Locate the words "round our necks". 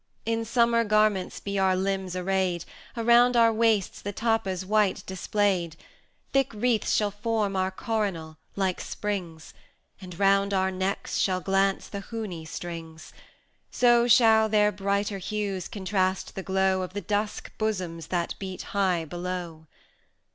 10.17-11.17